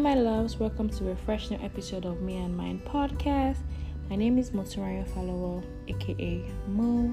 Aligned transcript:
my 0.00 0.14
loves. 0.14 0.58
Welcome 0.58 0.88
to 0.90 1.10
a 1.10 1.16
fresh 1.16 1.50
new 1.50 1.58
episode 1.58 2.06
of 2.06 2.22
Me 2.22 2.38
and 2.38 2.56
Mine 2.56 2.80
podcast. 2.86 3.58
My 4.08 4.16
name 4.16 4.38
is 4.38 4.50
Motunrayo 4.52 5.06
Follower, 5.12 5.62
aka 5.88 6.42
Mo, 6.68 7.12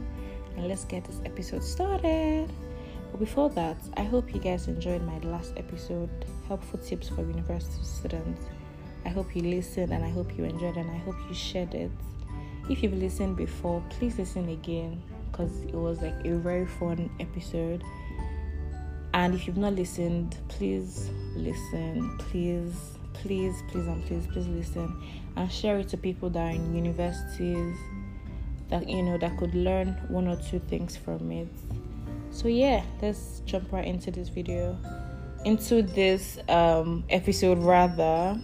and 0.55 0.67
let's 0.69 0.85
get 0.85 1.03
this 1.03 1.19
episode 1.25 1.65
started. 1.65 2.49
But 3.11 3.19
before 3.19 3.49
that, 3.49 3.75
I 3.97 4.03
hope 4.03 4.33
you 4.33 4.39
guys 4.39 4.69
enjoyed 4.69 5.01
my 5.01 5.17
last 5.19 5.51
episode, 5.57 6.09
Helpful 6.47 6.79
Tips 6.79 7.09
for 7.09 7.23
University 7.23 7.83
Students. 7.83 8.45
I 9.05 9.09
hope 9.09 9.35
you 9.35 9.41
listened 9.41 9.91
and 9.91 10.05
I 10.05 10.09
hope 10.09 10.37
you 10.37 10.45
enjoyed 10.45 10.77
and 10.77 10.89
I 10.89 10.97
hope 10.99 11.15
you 11.27 11.35
shared 11.35 11.75
it. 11.75 11.91
If 12.69 12.83
you've 12.83 12.93
listened 12.93 13.35
before, 13.35 13.83
please 13.89 14.17
listen 14.17 14.47
again 14.47 15.03
because 15.29 15.61
it 15.63 15.75
was 15.75 16.01
like 16.01 16.25
a 16.25 16.37
very 16.37 16.65
fun 16.65 17.09
episode 17.19 17.83
and 19.17 19.33
if 19.33 19.47
you've 19.47 19.57
not 19.57 19.73
listened, 19.73 20.37
please 20.47 21.09
listen. 21.35 22.15
Please, 22.19 22.99
please, 23.13 23.63
please, 23.67 23.87
and 23.87 24.05
please, 24.05 24.27
please 24.27 24.47
listen 24.47 24.95
and 25.35 25.51
share 25.51 25.79
it 25.79 25.89
to 25.89 25.97
people 25.97 26.29
that 26.29 26.39
are 26.39 26.51
in 26.51 26.75
universities 26.75 27.75
that 28.69 28.87
you 28.87 29.01
know 29.01 29.17
that 29.17 29.35
could 29.39 29.55
learn 29.55 29.87
one 30.09 30.27
or 30.27 30.35
two 30.35 30.59
things 30.59 30.95
from 30.95 31.31
it. 31.31 31.47
So 32.29 32.47
yeah, 32.47 32.83
let's 33.01 33.41
jump 33.47 33.71
right 33.71 33.87
into 33.87 34.11
this 34.11 34.29
video, 34.29 34.77
into 35.45 35.81
this 35.81 36.37
um 36.47 37.03
episode 37.09 37.57
rather. 37.57 38.39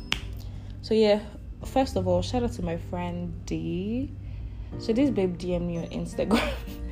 So 0.82 0.96
yeah, 0.96 1.20
first 1.68 1.98
of 1.98 2.08
all, 2.08 2.24
shout 2.24 2.42
out 2.42 2.54
to 2.54 2.64
my 2.64 2.78
friend 2.78 3.32
D. 3.46 4.12
So 4.80 4.92
this 4.92 5.12
babe 5.12 5.38
DM 5.38 5.68
me 5.68 5.78
on 5.78 5.86
Instagram. 5.90 6.52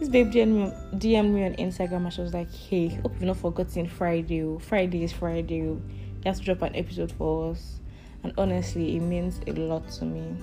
This 0.00 0.08
babe 0.08 0.32
DM 0.32 0.48
me, 0.48 0.72
DM 0.98 1.30
me 1.32 1.44
on 1.44 1.54
Instagram 1.54 2.04
and 2.04 2.12
she 2.12 2.20
was 2.20 2.34
like, 2.34 2.52
Hey, 2.52 2.88
hope 2.88 3.12
you've 3.14 3.22
not 3.22 3.36
forgotten 3.36 3.86
Friday. 3.86 4.42
Oh. 4.42 4.58
Friday 4.58 5.04
is 5.04 5.12
Friday. 5.12 5.62
Oh. 5.62 5.80
You 5.80 6.22
have 6.26 6.36
to 6.38 6.42
drop 6.42 6.62
an 6.62 6.74
episode 6.74 7.12
for 7.12 7.52
us. 7.52 7.78
And 8.24 8.32
honestly, 8.36 8.96
it 8.96 9.00
means 9.00 9.40
a 9.46 9.52
lot 9.52 9.88
to 9.90 10.04
me. 10.04 10.36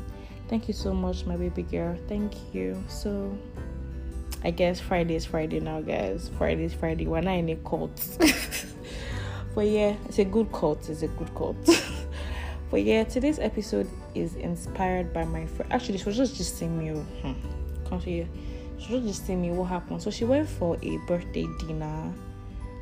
Thank 0.48 0.70
you 0.70 0.74
so 0.74 0.94
much, 0.94 1.26
my 1.26 1.36
baby 1.36 1.64
girl. 1.64 1.98
Thank 2.08 2.34
you. 2.54 2.82
So, 2.88 3.38
I 4.44 4.52
guess 4.52 4.80
Friday 4.80 5.16
is 5.16 5.26
Friday 5.26 5.60
now, 5.60 5.82
guys. 5.82 6.32
Friday 6.38 6.64
is 6.64 6.74
Friday. 6.74 7.08
We're 7.08 7.22
not 7.22 7.36
in 7.36 7.50
a 7.50 7.56
cult. 7.58 8.18
but 9.56 9.68
yeah, 9.68 9.96
it's 10.06 10.20
a 10.20 10.26
good 10.26 10.50
cult. 10.54 10.88
It's 10.88 11.02
a 11.02 11.08
good 11.10 11.34
cult. 11.36 11.58
but 12.72 12.84
yeah, 12.84 13.04
today's 13.04 13.40
episode 13.40 13.90
is 14.16 14.36
inspired 14.36 15.12
by 15.12 15.26
my 15.26 15.46
friend. 15.46 15.74
Actually, 15.74 15.98
this 15.98 16.06
was 16.06 16.16
just 16.16 16.38
just 16.38 16.62
me. 16.62 16.90
Hmm. 16.90 17.34
Come 17.90 18.00
to 18.02 18.12
you 18.12 18.28
she 18.82 18.94
was 18.94 19.04
just 19.04 19.26
telling 19.26 19.42
me 19.42 19.52
what 19.52 19.66
happened. 19.66 20.02
So 20.02 20.10
she 20.10 20.26
went 20.26 20.50
for 20.50 20.78
a 20.82 20.98
birthday 21.08 21.48
dinner. 21.60 22.14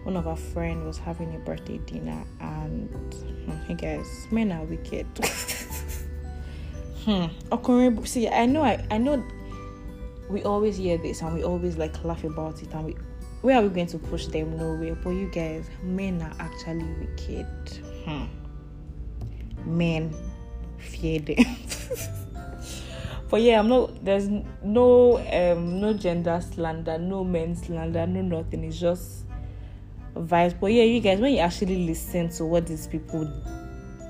One 0.04 0.16
of 0.16 0.26
her 0.26 0.36
friends 0.36 0.86
was 0.86 0.98
having 0.98 1.36
a 1.36 1.40
birthday 1.40 1.78
dinner, 1.80 2.24
and 2.40 2.90
hmm, 3.14 3.52
hey 3.68 3.74
guys, 3.74 4.28
men 4.32 4.52
are 4.52 4.64
wicked. 4.64 5.06
hmm. 7.06 7.26
Okay, 7.52 8.06
see, 8.06 8.30
I 8.30 8.46
know, 8.46 8.64
I, 8.64 8.84
I 8.90 8.98
know. 8.98 9.24
We 10.30 10.44
always 10.44 10.78
hear 10.78 10.98
this, 10.98 11.22
and 11.22 11.36
we 11.36 11.44
always 11.44 11.76
like 11.78 12.02
laugh 12.06 12.24
about 12.24 12.64
it, 12.64 12.74
and 12.74 12.86
we, 12.86 12.96
where 13.42 13.58
are 13.58 13.62
we 13.62 13.70
going 13.70 13.88
to 13.88 13.98
push 13.98 14.28
them? 14.28 14.58
Nowhere. 14.58 14.96
But 14.96 15.12
you 15.12 15.28
guys, 15.28 15.70
men 15.84 16.22
are 16.22 16.34
actually 16.40 16.86
wicked. 17.00 17.48
Hmm. 18.06 18.26
Men 19.66 20.16
fear 20.78 21.20
them. 21.20 21.44
But 23.30 23.42
yeah, 23.42 23.60
I'm 23.60 23.70
not. 23.70 24.04
There's 24.04 24.28
no 24.64 25.18
um 25.18 25.80
no 25.80 25.94
gender 25.94 26.42
slander, 26.42 26.98
no 26.98 27.24
men 27.24 27.56
slander, 27.56 28.08
no 28.08 28.22
nothing. 28.22 28.64
It's 28.64 28.80
just 28.80 29.26
vibes. 30.16 30.60
But 30.60 30.74
yeah, 30.74 30.84
you 30.84 31.00
guys, 31.00 31.20
when 31.20 31.34
you 31.34 31.40
actually 31.40 31.86
listen 31.86 32.30
to 32.30 32.46
what 32.46 32.66
these 32.66 32.88
people, 32.88 33.32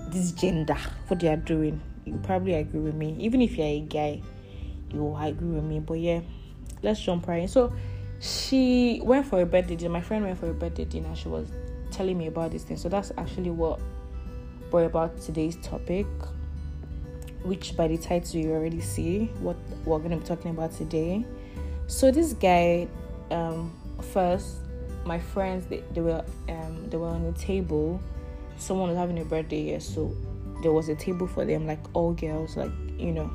this 0.07 0.31
gender, 0.31 0.77
what 1.07 1.19
they 1.19 1.27
are 1.27 1.35
doing, 1.37 1.81
you 2.05 2.17
probably 2.23 2.53
agree 2.53 2.79
with 2.79 2.95
me. 2.95 3.15
Even 3.19 3.41
if 3.41 3.57
you're 3.57 3.67
a 3.67 3.81
guy, 3.81 4.21
you 4.89 5.03
will 5.03 5.17
agree 5.17 5.55
with 5.55 5.65
me. 5.65 5.79
But 5.79 5.99
yeah, 5.99 6.21
let's 6.81 7.01
jump 7.01 7.27
right 7.27 7.41
in. 7.41 7.47
So 7.49 7.73
she 8.21 9.01
went 9.03 9.25
for 9.25 9.41
a 9.41 9.45
birthday 9.45 9.75
dinner. 9.75 9.91
My 9.91 10.01
friend 10.01 10.23
went 10.23 10.39
for 10.39 10.49
a 10.49 10.53
birthday 10.53 10.85
dinner. 10.85 11.13
She 11.13 11.27
was 11.27 11.51
telling 11.91 12.17
me 12.17 12.27
about 12.27 12.51
this 12.51 12.63
thing. 12.63 12.77
So 12.77 12.87
that's 12.87 13.11
actually 13.17 13.51
what 13.51 13.81
brought 14.69 14.85
about 14.85 15.19
today's 15.19 15.57
topic 15.57 16.07
which 17.43 17.75
by 17.75 17.87
the 17.87 17.97
title 17.97 18.39
you 18.39 18.51
already 18.51 18.81
see 18.81 19.25
what 19.39 19.55
we're 19.85 19.99
going 19.99 20.11
to 20.11 20.17
be 20.17 20.25
talking 20.25 20.51
about 20.51 20.71
today. 20.73 21.25
So 21.87 22.11
this 22.11 22.33
guy, 22.33 22.87
um, 23.31 23.73
first, 24.13 24.57
my 25.05 25.19
friends 25.19 25.65
they, 25.67 25.83
they 25.93 26.01
were 26.01 26.23
um, 26.49 26.89
they 26.89 26.97
were 26.97 27.07
on 27.07 27.25
a 27.25 27.31
table. 27.33 27.99
Someone 28.57 28.89
was 28.89 28.97
having 28.97 29.19
a 29.19 29.25
birthday 29.25 29.63
here, 29.65 29.79
so 29.79 30.13
there 30.61 30.73
was 30.73 30.89
a 30.89 30.95
table 30.95 31.27
for 31.27 31.45
them, 31.45 31.65
like 31.65 31.79
all 31.93 32.13
girls, 32.13 32.57
like 32.57 32.71
you 32.97 33.11
know. 33.11 33.31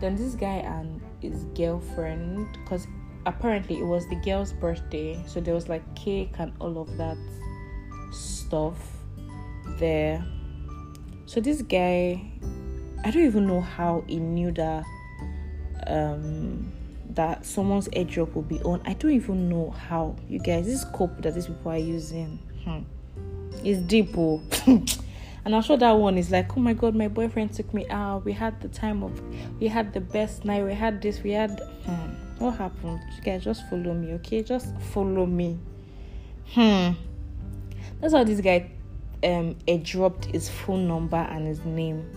Then 0.00 0.16
this 0.16 0.34
guy 0.34 0.56
and 0.56 1.00
his 1.20 1.44
girlfriend, 1.54 2.48
because 2.52 2.86
apparently 3.26 3.78
it 3.78 3.84
was 3.84 4.08
the 4.08 4.16
girl's 4.16 4.52
birthday, 4.52 5.22
so 5.26 5.40
there 5.40 5.54
was 5.54 5.68
like 5.68 5.82
cake 5.94 6.32
and 6.38 6.52
all 6.60 6.78
of 6.78 6.96
that 6.96 7.18
stuff 8.10 8.76
there. 9.78 10.24
So 11.26 11.40
this 11.40 11.62
guy 11.62 12.30
I 13.04 13.10
don't 13.10 13.24
even 13.24 13.46
know 13.46 13.60
how 13.60 14.04
he 14.06 14.16
knew 14.18 14.52
that 14.52 14.84
um 15.86 16.72
that 17.14 17.44
someone's 17.44 17.88
airdrop 17.88 18.34
will 18.34 18.42
be 18.42 18.60
on. 18.60 18.80
I 18.84 18.94
don't 18.94 19.12
even 19.12 19.48
know 19.48 19.70
how. 19.70 20.16
You 20.28 20.38
guys, 20.38 20.66
this 20.66 20.82
scope 20.82 21.20
that 21.22 21.34
these 21.34 21.46
people 21.46 21.72
are 21.72 21.78
using 21.78 22.38
hmm, 22.64 22.80
is 23.64 23.78
deep. 23.78 24.16
Oh. 24.16 24.42
and 24.66 25.56
I'm 25.56 25.62
sure 25.62 25.76
that 25.76 25.92
one 25.92 26.18
is 26.18 26.30
like, 26.30 26.56
oh 26.56 26.60
my 26.60 26.72
god, 26.72 26.94
my 26.94 27.08
boyfriend 27.08 27.52
took 27.52 27.72
me 27.74 27.88
out. 27.88 28.24
We 28.24 28.32
had 28.32 28.60
the 28.60 28.68
time 28.68 29.02
of, 29.02 29.20
we 29.60 29.68
had 29.68 29.92
the 29.92 30.00
best 30.00 30.44
night. 30.44 30.64
We 30.64 30.74
had 30.74 31.02
this. 31.02 31.22
We 31.22 31.32
had. 31.32 31.60
Hmm, 31.84 32.14
what 32.38 32.52
happened? 32.52 33.00
You 33.16 33.22
guys, 33.22 33.44
just 33.44 33.68
follow 33.68 33.94
me, 33.94 34.12
okay? 34.14 34.42
Just 34.42 34.78
follow 34.92 35.26
me. 35.26 35.58
Hmm. 36.52 36.92
That's 38.00 38.14
how 38.14 38.24
this 38.24 38.40
guy 38.40 38.70
um 39.22 39.54
airdropped 39.68 40.24
his 40.24 40.48
phone 40.48 40.88
number 40.88 41.18
and 41.18 41.46
his 41.46 41.62
name 41.64 42.08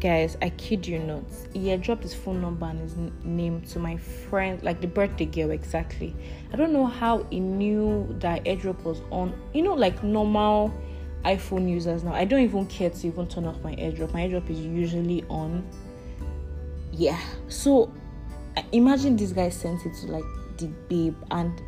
guys 0.00 0.36
i 0.42 0.48
kid 0.50 0.86
you 0.86 0.98
not. 0.98 1.22
He 1.52 1.68
had 1.68 1.82
dropped 1.82 2.02
his 2.02 2.14
phone 2.14 2.40
number 2.40 2.66
and 2.66 2.80
his 2.80 2.96
name 3.22 3.60
to 3.62 3.78
my 3.78 3.96
friend 3.96 4.62
like 4.62 4.80
the 4.80 4.86
birthday 4.86 5.26
girl 5.26 5.50
exactly. 5.50 6.16
I 6.52 6.56
don't 6.56 6.72
know 6.72 6.86
how 6.86 7.24
he 7.30 7.40
knew 7.40 8.14
that 8.20 8.44
airdrop 8.44 8.82
was 8.82 9.02
on 9.10 9.38
you 9.52 9.62
know 9.62 9.74
like 9.74 10.02
normal 10.02 10.74
iphone 11.24 11.68
users 11.68 12.02
now. 12.02 12.14
I 12.14 12.24
don't 12.24 12.40
even 12.40 12.66
care 12.66 12.90
to 12.90 13.06
even 13.06 13.28
turn 13.28 13.44
off 13.46 13.62
my 13.62 13.74
airdrop. 13.74 14.12
My 14.12 14.22
airdrop 14.22 14.48
is 14.48 14.60
usually 14.60 15.24
on. 15.28 15.68
Yeah. 16.92 17.20
So 17.48 17.92
imagine 18.72 19.16
this 19.16 19.32
guy 19.32 19.50
sent 19.50 19.84
it 19.84 19.94
to 20.00 20.06
like 20.06 20.24
the 20.56 20.66
babe 20.88 21.16
and 21.30 21.60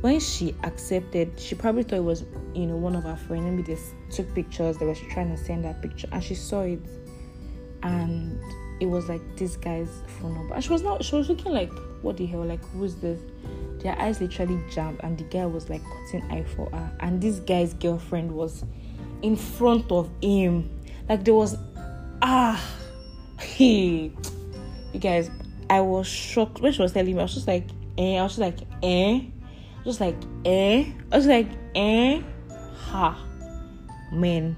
when 0.00 0.18
she 0.18 0.54
accepted 0.64 1.38
she 1.38 1.54
probably 1.54 1.84
thought 1.84 1.98
it 1.98 2.04
was 2.04 2.24
you 2.54 2.66
know 2.66 2.76
one 2.76 2.94
of 2.94 3.04
her 3.04 3.16
friends. 3.16 3.44
Maybe 3.44 3.74
they 3.74 3.80
took 4.10 4.32
pictures. 4.34 4.78
They 4.78 4.86
were 4.86 4.94
trying 4.94 5.34
to 5.34 5.42
send 5.42 5.64
that 5.64 5.82
picture 5.82 6.08
and 6.12 6.22
she 6.22 6.34
saw 6.34 6.62
it 6.62 6.80
and 7.82 8.40
it 8.80 8.86
was 8.86 9.08
like 9.08 9.22
this 9.36 9.56
guy's 9.56 10.02
phone 10.20 10.34
number. 10.34 10.54
And 10.54 10.64
she 10.64 10.70
was 10.70 10.82
not 10.82 11.04
she 11.04 11.14
was 11.16 11.28
looking 11.28 11.52
like, 11.52 11.72
what 12.02 12.16
the 12.16 12.26
hell? 12.26 12.44
Like 12.44 12.64
who's 12.66 12.96
this? 12.96 13.20
Their 13.82 13.98
eyes 13.98 14.20
literally 14.20 14.62
jammed 14.70 15.00
and 15.02 15.18
the 15.18 15.24
guy 15.24 15.46
was 15.46 15.68
like 15.68 15.82
cutting 15.84 16.30
eye 16.30 16.44
for 16.44 16.70
her. 16.70 16.96
And 17.00 17.20
this 17.20 17.40
guy's 17.40 17.74
girlfriend 17.74 18.32
was 18.32 18.64
in 19.22 19.36
front 19.36 19.90
of 19.90 20.10
him. 20.22 20.70
Like 21.08 21.24
there 21.24 21.34
was 21.34 21.56
ah 22.22 22.62
he 23.40 24.12
you 24.92 25.00
guys 25.00 25.30
I 25.72 25.80
was 25.80 26.06
shocked 26.06 26.60
when 26.60 26.70
she 26.72 26.82
was 26.82 26.92
telling 26.92 27.14
me, 27.14 27.18
I 27.18 27.24
was 27.24 27.32
just 27.32 27.48
like, 27.48 27.64
eh, 27.96 28.18
I 28.18 28.22
was 28.22 28.32
just 28.32 28.40
like, 28.40 28.58
eh, 28.82 29.22
just 29.84 30.00
like, 30.00 30.16
eh, 30.44 30.84
I 31.10 31.16
was 31.16 31.26
like, 31.26 31.48
eh, 31.74 32.20
ha, 32.76 33.18
man. 34.12 34.54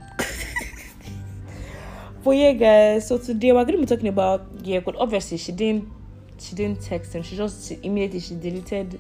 But 2.25 2.31
yeah, 2.32 2.53
guys. 2.53 3.06
So 3.06 3.19
today 3.19 3.53
we're 3.53 3.65
gonna 3.67 3.79
be 3.79 3.87
talking 3.87 4.09
about 4.09 4.47
yeah, 4.62 4.81
but 4.81 4.97
obviously 4.97 5.37
she 5.37 5.53
didn't 5.53 5.93
she 6.38 6.56
didn't 6.56 6.81
text 6.81 7.12
him. 7.15 7.23
She 7.23 7.37
just 7.37 7.71
immediately 7.71 8.21
she 8.21 8.35
deleted 8.35 8.99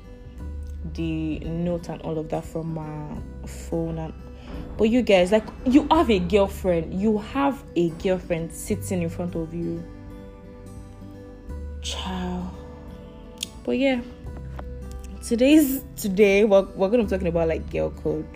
the 0.92 1.38
note 1.40 1.88
and 1.88 2.02
all 2.02 2.18
of 2.18 2.28
that 2.28 2.44
from 2.44 2.74
my 2.74 3.16
phone 3.46 3.98
and 3.98 4.12
but 4.76 4.84
you 4.84 5.02
guys 5.02 5.32
like 5.32 5.46
you 5.64 5.86
have 5.90 6.10
a 6.10 6.18
girlfriend 6.18 7.00
you 7.00 7.18
have 7.18 7.64
a 7.76 7.88
girlfriend 7.90 8.52
sitting 8.52 9.02
in 9.02 9.08
front 9.08 9.34
of 9.34 9.54
you 9.54 9.82
ciao 11.80 12.50
but 13.64 13.78
yeah 13.78 14.00
today's 15.26 15.82
today 15.96 16.44
we're, 16.44 16.62
we're 16.74 16.88
gonna 16.88 17.04
be 17.04 17.08
talking 17.08 17.28
about 17.28 17.48
like 17.48 17.68
girl 17.70 17.90
code 17.90 18.26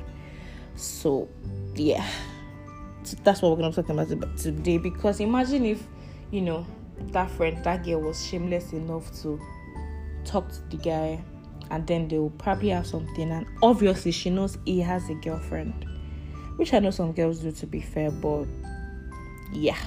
so 0.75 1.29
yeah 1.75 2.07
that's 3.25 3.43
what 3.43 3.51
we're 3.51 3.57
going 3.57 3.73
to 3.73 3.83
talk 3.83 3.91
about 3.91 4.37
today 4.37 4.79
because 4.79 5.21
imagine 5.21 5.65
if 5.65 5.83
you 6.31 6.41
know 6.41 6.67
that 7.13 7.31
friend 7.31 7.63
that 7.65 7.85
girl 7.85 8.01
was 8.01 8.27
shameless 8.27 8.73
enough 8.73 9.11
to 9.23 9.41
talk 10.25 10.49
to 10.51 10.61
the 10.71 10.77
guy 10.77 11.23
and 11.71 11.87
then 11.87 12.09
they 12.09 12.19
will 12.19 12.31
probably 12.31 12.71
have 12.71 12.87
something 12.87 13.31
and 13.31 13.47
obviously 13.63 14.11
she 14.11 14.31
knows 14.31 14.59
he 14.65 14.81
has 14.81 15.09
a 15.11 15.15
girlfriend 15.15 15.87
which 16.59 16.75
I 16.75 16.81
know 16.81 16.91
some 16.91 17.13
girls 17.13 17.39
do 17.39 17.53
to 17.53 17.67
be 17.67 17.81
fair, 17.81 18.11
but 18.11 18.45
yeah. 19.53 19.79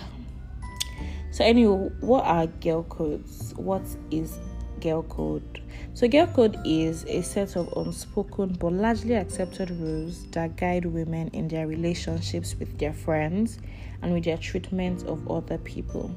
So 1.32 1.44
anyway, 1.44 1.90
what 2.00 2.24
are 2.24 2.48
girl 2.48 2.84
codes? 2.84 3.54
What 3.58 3.82
is 4.10 4.38
girl 4.82 5.04
code? 5.04 5.62
So 5.94 6.08
girl 6.08 6.28
code 6.28 6.58
is 6.66 7.06
a 7.06 7.22
set 7.22 7.56
of 7.56 7.72
unspoken 7.78 8.58
but 8.60 8.74
largely 8.74 9.16
accepted 9.16 9.70
rules 9.72 10.26
that 10.32 10.58
guide 10.58 10.86
women 10.86 11.30
in 11.30 11.48
their 11.48 11.68
relationships 11.68 12.56
with 12.60 12.78
their 12.78 12.94
friends 12.94 13.60
and 14.02 14.14
with 14.14 14.26
their 14.26 14.38
treatment 14.38 15.06
of 15.06 15.30
other 15.30 15.58
people. 15.60 16.14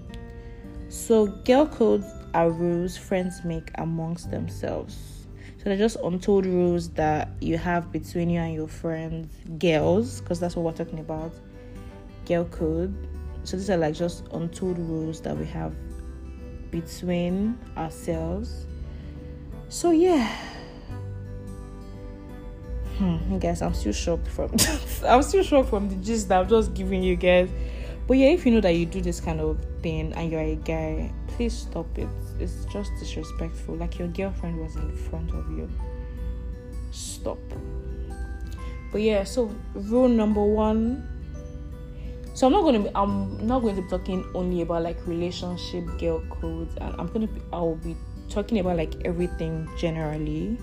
So 0.89 1.27
girl 1.27 1.67
codes 1.67 2.07
are 2.35 2.51
rules 2.51 2.97
friends 2.97 3.45
make 3.45 3.71
amongst 3.77 4.31
themselves. 4.31 5.27
So 5.59 5.71
they're 5.71 5.79
just 5.79 5.97
untold 6.05 6.45
rules 6.45 6.91
that 6.91 7.31
you 7.41 7.57
have 7.57 7.91
between 7.91 8.29
you 8.29 8.41
and 8.41 8.55
your 8.55 8.69
friends, 8.69 9.35
girls, 9.59 10.21
because 10.21 10.39
that's 10.39 10.57
what 10.57 10.65
we're 10.65 10.85
talking 10.85 10.99
about. 10.99 11.33
Girl 12.27 12.45
code. 12.45 12.95
So 13.45 13.57
these 13.57 13.71
are 13.71 13.77
like 13.77 13.95
just 13.95 14.25
untold 14.33 14.79
rules 14.79 15.21
that 15.23 15.37
we 15.37 15.47
have 15.47 15.75
between 16.75 17.57
ourselves. 17.77 18.67
So 19.69 19.93
yeah. 19.93 20.29
Hmm, 22.99 23.39
guys, 23.39 23.63
I'm 23.63 23.75
still 23.75 23.93
shocked 23.93 24.27
from 24.27 24.51
I'm 25.07 25.23
still 25.23 25.45
shocked 25.45 25.69
from 25.71 25.89
the 25.89 25.95
gist 25.97 26.29
that 26.29 26.41
I'm 26.41 26.49
just 26.49 26.75
giving 26.75 27.01
you 27.03 27.15
guys. 27.15 27.49
But 28.09 28.19
yeah, 28.19 28.31
if 28.31 28.45
you 28.45 28.53
know 28.53 28.61
that 28.61 28.73
you 28.73 28.87
do 28.87 29.01
this 29.01 29.21
kind 29.21 29.41
of 29.41 29.65
thing 29.83 30.13
and 30.15 30.33
you're 30.33 30.41
a 30.41 30.57
guy, 30.57 31.13
please 31.29 31.57
stop 31.57 31.87
it. 31.97 32.09
It's 32.41 32.65
just 32.73 32.91
disrespectful. 32.99 33.77
Like 33.77 33.99
your 34.01 34.09
girlfriend 34.09 34.59
was 34.59 34.75
in 34.75 34.97
front 34.97 35.31
of 35.31 35.49
you. 35.53 35.71
Stop. 36.91 37.39
But 38.91 39.01
yeah, 39.01 39.23
so 39.23 39.55
rule 39.75 40.09
number 40.09 40.43
one. 40.43 41.14
So 42.35 42.49
I'm 42.49 42.53
not 42.53 42.63
gonna 42.63 42.81
be 42.81 42.91
I'm 42.97 43.47
not 43.47 43.63
going 43.63 43.77
to 43.77 43.83
be 43.83 43.89
talking 43.89 44.29
only 44.35 44.63
about 44.63 44.83
like 44.83 44.99
relationship 45.07 45.87
girl 45.99 46.21
codes 46.31 46.75
and 46.81 46.93
I'm 46.99 47.07
gonna 47.07 47.29
be 47.29 47.41
I'll 47.53 47.77
be 47.77 47.95
talking 48.29 48.59
about 48.59 48.77
like 48.77 48.93
everything 49.05 49.69
generally. 49.79 50.59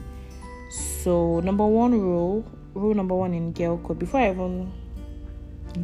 So 0.70 1.40
number 1.40 1.66
one 1.66 1.94
rule, 1.94 2.46
rule 2.74 2.94
number 2.94 3.16
one 3.16 3.34
in 3.34 3.54
girl 3.54 3.78
code, 3.78 4.00
before 4.00 4.20
I 4.20 4.32
even 4.32 4.70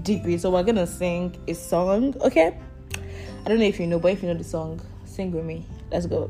degree. 0.04 0.38
So 0.38 0.52
we're 0.52 0.64
gonna 0.64 0.86
sing 0.86 1.38
a 1.48 1.54
song, 1.54 2.14
okay? 2.20 2.58
I 3.46 3.50
don't 3.50 3.60
know 3.60 3.66
if 3.66 3.80
you 3.80 3.88
know, 3.88 3.98
but 3.98 4.12
if 4.12 4.22
you 4.22 4.28
know 4.28 4.38
the 4.38 4.44
song, 4.44 4.82
sing 5.06 5.32
with 5.32 5.46
me. 5.46 5.66
Let's 5.90 6.06
go. 6.06 6.30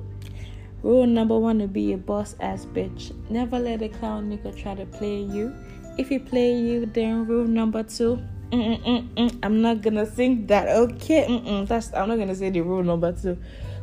Rule 0.84 1.08
number 1.08 1.36
one 1.36 1.58
to 1.60 1.68
be 1.68 1.94
a 1.94 1.98
boss 1.98 2.36
ass 2.40 2.68
bitch. 2.68 3.12
Never 3.32 3.58
let 3.58 3.82
a 3.82 3.90
clown 3.90 4.30
nigga 4.30 4.56
try 4.56 4.76
to 4.76 4.86
play 4.86 5.22
you. 5.22 5.52
If 5.98 6.10
he 6.10 6.20
play 6.20 6.56
you, 6.56 6.86
then 6.86 7.26
rule 7.26 7.48
number 7.48 7.82
2 7.82 8.18
Mm-mm-mm-mm. 8.18 8.37
I'm 8.52 9.62
not 9.62 9.82
gonna 9.82 10.06
sing 10.06 10.48
that, 10.48 10.70
okay? 10.70 11.26
Mm-mm. 11.28 11.68
That's 11.68 11.94
I'm 11.94 12.08
not 12.08 12.18
gonna 12.18 12.36
say 12.36 12.50
the 12.50 12.62
rule 12.62 12.84
number 12.84 13.12
two, 13.12 13.38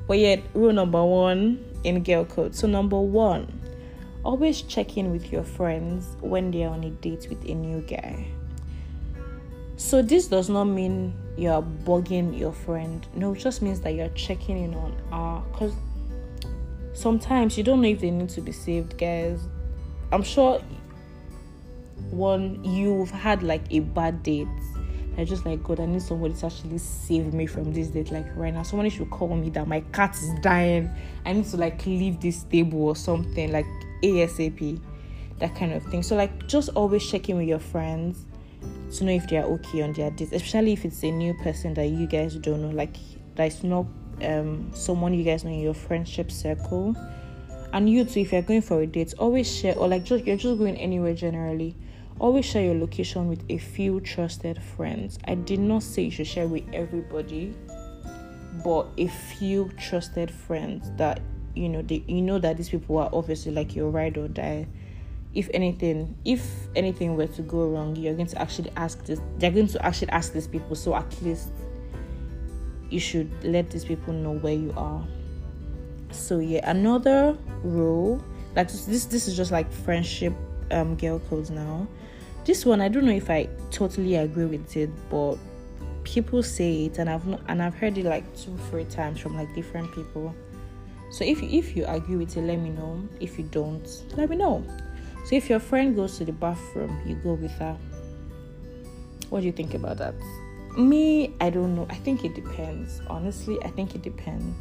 but 0.06 0.18
yet 0.18 0.42
rule 0.54 0.72
number 0.72 1.04
one 1.04 1.64
in 1.84 2.02
girl 2.02 2.24
code. 2.24 2.54
So 2.54 2.66
number 2.66 2.98
one, 2.98 3.60
always 4.24 4.62
check 4.62 4.96
in 4.96 5.12
with 5.12 5.30
your 5.30 5.44
friends 5.44 6.16
when 6.20 6.50
they're 6.50 6.70
on 6.70 6.82
a 6.84 6.90
date 6.90 7.26
with 7.28 7.44
a 7.44 7.54
new 7.54 7.82
guy. 7.82 8.26
So 9.76 10.00
this 10.00 10.28
does 10.28 10.48
not 10.48 10.64
mean 10.64 11.14
you're 11.36 11.62
bugging 11.62 12.38
your 12.38 12.52
friend. 12.52 13.06
No, 13.14 13.34
it 13.34 13.40
just 13.40 13.60
means 13.60 13.80
that 13.80 13.94
you're 13.94 14.08
checking 14.10 14.56
in 14.56 14.74
on 14.74 14.92
uh 15.12 15.40
because 15.52 15.74
sometimes 16.94 17.58
you 17.58 17.64
don't 17.64 17.82
know 17.82 17.88
if 17.88 18.00
they 18.00 18.10
need 18.10 18.30
to 18.30 18.40
be 18.40 18.52
saved, 18.52 18.96
guys. 18.96 19.46
I'm 20.10 20.22
sure 20.22 20.62
one 22.16 22.62
you've 22.64 23.10
had 23.10 23.42
like 23.42 23.62
a 23.70 23.80
bad 23.80 24.22
date. 24.22 24.48
I 25.16 25.24
just 25.24 25.46
like 25.46 25.62
God, 25.62 25.78
I 25.78 25.86
need 25.86 26.02
somebody 26.02 26.34
to 26.34 26.46
actually 26.46 26.78
save 26.78 27.32
me 27.32 27.46
from 27.46 27.72
this 27.72 27.88
date. 27.88 28.10
Like 28.10 28.26
right 28.34 28.52
now, 28.52 28.62
somebody 28.62 28.90
should 28.90 29.10
call 29.10 29.36
me 29.36 29.48
that 29.50 29.68
my 29.68 29.80
cat 29.92 30.16
is 30.16 30.34
dying. 30.40 30.90
I 31.24 31.32
need 31.32 31.46
to 31.46 31.56
like 31.56 31.84
leave 31.86 32.20
this 32.20 32.42
table 32.44 32.82
or 32.82 32.96
something, 32.96 33.52
like 33.52 33.66
ASAP, 34.02 34.80
that 35.38 35.54
kind 35.54 35.72
of 35.72 35.84
thing. 35.84 36.02
So 36.02 36.16
like 36.16 36.46
just 36.48 36.70
always 36.70 37.08
checking 37.08 37.36
with 37.36 37.46
your 37.46 37.60
friends 37.60 38.26
to 38.96 39.04
know 39.04 39.12
if 39.12 39.28
they 39.28 39.36
are 39.36 39.44
okay 39.44 39.82
on 39.82 39.92
their 39.92 40.10
dates, 40.10 40.32
especially 40.32 40.72
if 40.72 40.84
it's 40.84 41.02
a 41.02 41.10
new 41.10 41.34
person 41.34 41.74
that 41.74 41.86
you 41.86 42.06
guys 42.06 42.34
don't 42.36 42.62
know, 42.62 42.70
like 42.70 42.96
that's 43.34 43.62
not 43.62 43.86
um, 44.22 44.70
someone 44.74 45.14
you 45.14 45.24
guys 45.24 45.44
know 45.44 45.50
in 45.50 45.60
your 45.60 45.74
friendship 45.74 46.30
circle. 46.30 46.96
And 47.72 47.90
you 47.90 48.04
too, 48.04 48.20
if 48.20 48.32
you're 48.32 48.42
going 48.42 48.62
for 48.62 48.80
a 48.82 48.86
date, 48.86 49.14
always 49.18 49.52
share 49.52 49.76
or 49.76 49.88
like 49.88 50.04
just 50.04 50.24
you're 50.24 50.36
just 50.36 50.58
going 50.58 50.76
anywhere 50.76 51.14
generally. 51.14 51.74
Always 52.20 52.44
share 52.44 52.64
your 52.64 52.76
location 52.76 53.28
with 53.28 53.44
a 53.48 53.58
few 53.58 54.00
trusted 54.00 54.62
friends. 54.62 55.18
I 55.26 55.34
did 55.34 55.58
not 55.58 55.82
say 55.82 56.02
you 56.02 56.10
should 56.12 56.28
share 56.28 56.46
with 56.46 56.62
everybody, 56.72 57.54
but 58.62 58.86
a 58.96 59.08
few 59.08 59.70
trusted 59.76 60.30
friends 60.30 60.90
that 60.96 61.20
you 61.54 61.68
know 61.68 61.82
they 61.82 62.04
you 62.06 62.22
know 62.22 62.38
that 62.38 62.56
these 62.56 62.68
people 62.68 62.98
are 62.98 63.10
obviously 63.12 63.52
like 63.52 63.74
your 63.74 63.90
ride 63.90 64.16
or 64.16 64.28
die. 64.28 64.66
If 65.34 65.50
anything 65.52 66.16
if 66.24 66.48
anything 66.76 67.16
were 67.16 67.26
to 67.26 67.42
go 67.42 67.68
wrong 67.68 67.96
you're 67.96 68.14
going 68.14 68.28
to 68.28 68.40
actually 68.40 68.70
ask 68.76 69.04
this 69.04 69.20
they're 69.38 69.50
going 69.50 69.66
to 69.68 69.84
actually 69.84 70.10
ask 70.10 70.32
these 70.32 70.46
people. 70.46 70.76
So 70.76 70.94
at 70.94 71.20
least 71.22 71.50
you 72.90 73.00
should 73.00 73.32
let 73.42 73.70
these 73.70 73.84
people 73.84 74.14
know 74.14 74.32
where 74.32 74.54
you 74.54 74.72
are. 74.76 75.04
So 76.12 76.38
yeah 76.38 76.70
another 76.70 77.36
rule 77.64 78.22
like 78.54 78.68
this 78.68 78.86
this 79.06 79.26
is 79.26 79.36
just 79.36 79.50
like 79.50 79.72
friendship 79.72 80.32
um 80.70 80.96
girl 80.96 81.18
codes 81.28 81.50
now 81.50 81.88
this 82.44 82.64
one 82.64 82.80
i 82.80 82.88
don't 82.88 83.04
know 83.04 83.12
if 83.12 83.30
i 83.30 83.48
totally 83.70 84.16
agree 84.16 84.46
with 84.46 84.76
it 84.76 84.90
but 85.10 85.36
people 86.04 86.42
say 86.42 86.86
it 86.86 86.98
and 86.98 87.08
i've 87.08 87.26
not 87.26 87.40
and 87.48 87.62
i've 87.62 87.74
heard 87.74 87.96
it 87.96 88.04
like 88.04 88.24
two 88.36 88.56
three 88.70 88.84
times 88.84 89.18
from 89.18 89.36
like 89.36 89.52
different 89.54 89.92
people 89.94 90.34
so 91.10 91.24
if 91.24 91.42
if 91.42 91.76
you 91.76 91.84
agree 91.86 92.16
with 92.16 92.36
it 92.36 92.42
let 92.42 92.58
me 92.58 92.70
know 92.70 93.02
if 93.20 93.38
you 93.38 93.44
don't 93.44 94.04
let 94.16 94.28
me 94.28 94.36
know 94.36 94.64
so 95.24 95.36
if 95.36 95.48
your 95.48 95.58
friend 95.58 95.96
goes 95.96 96.18
to 96.18 96.26
the 96.26 96.32
bathroom, 96.32 97.00
you 97.06 97.14
go 97.16 97.32
with 97.32 97.50
her. 97.52 97.76
What 99.30 99.40
do 99.40 99.46
you 99.46 99.52
think 99.52 99.72
about 99.72 99.96
that? 99.96 100.14
Me, 100.76 101.34
I 101.40 101.48
don't 101.48 101.74
know. 101.74 101.86
I 101.88 101.94
think 101.94 102.24
it 102.24 102.34
depends. 102.34 103.00
Honestly, 103.06 103.58
I 103.64 103.68
think 103.68 103.94
it 103.94 104.02
depends. 104.02 104.54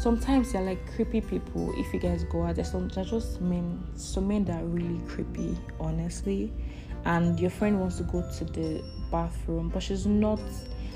Sometimes 0.00 0.52
they're 0.52 0.62
like 0.62 0.94
creepy 0.94 1.20
people. 1.20 1.74
If 1.76 1.92
you 1.92 2.00
guys 2.00 2.24
go 2.24 2.44
out, 2.44 2.56
there's 2.56 2.70
some 2.70 2.88
there's 2.88 3.10
just 3.10 3.38
men, 3.42 3.86
some 3.96 4.28
men 4.28 4.46
that 4.46 4.62
are 4.62 4.64
really 4.64 4.98
creepy, 5.06 5.54
honestly. 5.78 6.50
And 7.04 7.38
your 7.38 7.50
friend 7.50 7.78
wants 7.78 7.98
to 7.98 8.04
go 8.04 8.22
to 8.38 8.44
the 8.46 8.82
bathroom, 9.10 9.68
but 9.68 9.82
she's 9.82 10.06
not 10.06 10.40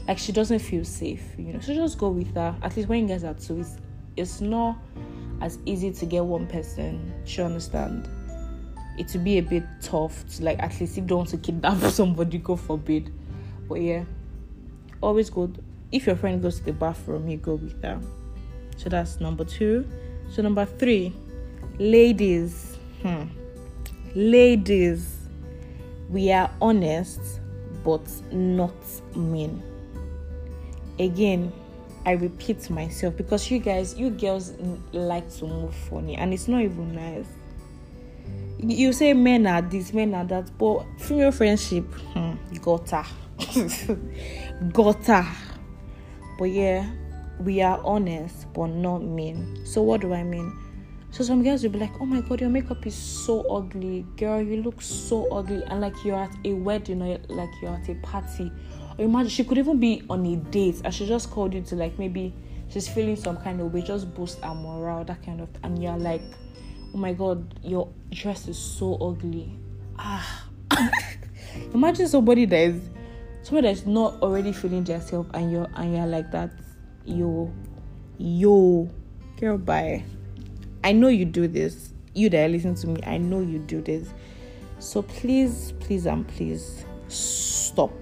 like 0.08 0.16
she 0.16 0.32
doesn't 0.32 0.60
feel 0.60 0.86
safe, 0.86 1.22
you 1.36 1.52
know. 1.52 1.60
So 1.60 1.74
just 1.74 1.98
go 1.98 2.08
with 2.08 2.34
her. 2.34 2.56
At 2.62 2.78
least 2.78 2.88
when 2.88 3.00
you 3.00 3.08
guys 3.08 3.24
are 3.24 3.34
two, 3.34 3.60
it's 3.60 3.76
it's 4.16 4.40
not 4.40 4.78
as 5.42 5.58
easy 5.66 5.92
to 5.92 6.06
get 6.06 6.24
one 6.24 6.46
person. 6.46 7.12
She 7.26 7.42
understand 7.42 8.08
it 8.96 9.12
would 9.12 9.24
be 9.24 9.36
a 9.36 9.42
bit 9.42 9.64
tough 9.82 10.26
to 10.28 10.44
like 10.44 10.58
at 10.60 10.80
least 10.80 10.92
if 10.92 10.96
you 10.96 11.02
don't 11.02 11.18
want 11.18 11.28
to 11.28 11.36
kidnap 11.36 11.78
somebody, 11.90 12.38
go 12.38 12.56
forbid. 12.56 13.12
But 13.68 13.82
yeah, 13.82 14.04
always 15.02 15.28
go. 15.28 15.52
If 15.92 16.06
your 16.06 16.16
friend 16.16 16.40
goes 16.40 16.60
to 16.60 16.64
the 16.64 16.72
bathroom, 16.72 17.28
you 17.28 17.36
go 17.36 17.56
with 17.56 17.82
them. 17.82 18.02
So 18.76 18.88
that's 18.88 19.20
number 19.20 19.44
two. 19.44 19.86
So 20.30 20.42
number 20.42 20.64
three, 20.64 21.12
ladies. 21.78 22.78
Hmm. 23.02 23.24
Ladies, 24.14 25.28
we 26.08 26.30
are 26.30 26.50
honest 26.60 27.20
but 27.82 28.02
not 28.32 28.74
mean. 29.14 29.62
Again, 30.98 31.52
I 32.06 32.12
repeat 32.12 32.70
myself 32.70 33.16
because 33.16 33.50
you 33.50 33.58
guys, 33.58 33.94
you 33.98 34.10
girls 34.10 34.52
like 34.92 35.30
to 35.36 35.46
move 35.46 35.74
funny, 35.74 36.14
and 36.16 36.32
it's 36.32 36.48
not 36.48 36.62
even 36.62 36.94
nice 36.94 37.26
you 38.58 38.92
say 38.92 39.12
men 39.12 39.46
are 39.46 39.62
this, 39.62 39.92
men 39.92 40.14
are 40.14 40.24
that, 40.24 40.56
but 40.58 40.84
female 40.98 41.32
friendship, 41.32 41.84
hmm, 42.14 42.34
gutter. 42.62 43.04
But 46.36 46.44
yeah, 46.46 46.90
we 47.40 47.62
are 47.62 47.80
honest, 47.84 48.52
but 48.52 48.68
not 48.68 49.02
mean. 49.02 49.64
So 49.64 49.82
what 49.82 50.00
do 50.00 50.12
I 50.14 50.22
mean? 50.22 50.56
So 51.10 51.22
some 51.22 51.44
girls 51.44 51.62
will 51.62 51.70
be 51.70 51.78
like, 51.78 51.92
"Oh 52.00 52.06
my 52.06 52.20
god, 52.20 52.40
your 52.40 52.50
makeup 52.50 52.86
is 52.86 52.94
so 52.94 53.42
ugly, 53.42 54.04
girl. 54.16 54.42
You 54.42 54.62
look 54.62 54.82
so 54.82 55.28
ugly," 55.28 55.62
and 55.64 55.80
like 55.80 55.94
you're 56.04 56.18
at 56.18 56.34
a 56.44 56.52
wedding 56.54 57.02
or 57.02 57.18
like 57.28 57.50
you're 57.62 57.74
at 57.74 57.88
a 57.88 57.94
party. 57.96 58.50
Or 58.98 59.04
imagine 59.04 59.28
she 59.30 59.44
could 59.44 59.58
even 59.58 59.78
be 59.78 60.02
on 60.10 60.26
a 60.26 60.36
date 60.36 60.80
and 60.84 60.92
she 60.92 61.06
just 61.06 61.30
called 61.30 61.54
you 61.54 61.62
to 61.62 61.76
like 61.76 61.98
maybe 61.98 62.34
she's 62.68 62.88
feeling 62.88 63.16
some 63.16 63.36
kind 63.38 63.60
of 63.60 63.72
way, 63.72 63.82
just 63.82 64.14
boost 64.14 64.40
her 64.40 64.54
morale, 64.54 65.04
that 65.04 65.22
kind 65.24 65.40
of, 65.40 65.48
and 65.62 65.82
you're 65.82 65.96
like 65.96 66.22
oh 66.94 66.98
my 66.98 67.12
god, 67.12 67.58
your 67.62 67.88
dress 68.10 68.48
is 68.48 68.58
so 68.58 68.94
ugly. 68.94 69.58
Ah. 69.98 70.48
Imagine 71.74 72.08
somebody 72.08 72.44
that 72.46 72.58
is 72.58 72.82
somebody 73.42 73.68
that's 73.68 73.86
not 73.86 74.14
already 74.22 74.52
feeling 74.52 74.84
themselves 74.84 75.28
and 75.34 75.50
you're 75.50 75.68
and 75.74 75.94
you're 75.94 76.06
like 76.06 76.30
that. 76.30 76.50
Yo, 77.04 77.52
yo, 78.18 78.88
girl, 79.38 79.58
bye. 79.58 80.02
I 80.82 80.92
know 80.92 81.08
you 81.08 81.24
do 81.24 81.46
this. 81.46 81.90
You 82.14 82.30
that 82.30 82.50
listen 82.50 82.74
to 82.76 82.86
me, 82.86 83.00
I 83.06 83.18
know 83.18 83.40
you 83.40 83.58
do 83.58 83.82
this. 83.82 84.08
So 84.78 85.02
please, 85.02 85.72
please, 85.80 86.06
and 86.06 86.26
please 86.26 86.84
stop. 87.08 87.92